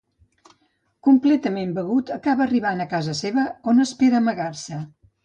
Completament 1.07 1.75
begut 1.75 2.09
acaba 2.15 2.43
arribant 2.47 2.81
a 2.87 2.87
casa 2.95 3.15
seva 3.21 3.45
on 3.73 3.85
espera 3.85 4.23
amagar-se. 4.23 4.81